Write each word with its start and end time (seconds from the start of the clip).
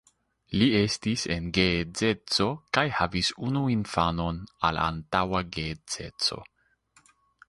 Li 0.59 0.67
estis 0.77 1.25
en 1.33 1.49
geedzeco 1.57 2.47
kaj 2.77 2.83
havis 2.99 3.29
unu 3.49 3.61
infanon 3.75 4.39
al 4.71 4.79
antaŭa 4.87 5.43
geedzeco. 5.59 6.39